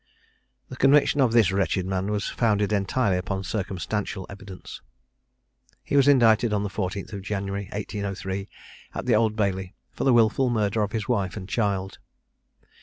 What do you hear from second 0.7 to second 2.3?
conviction of this wretched man was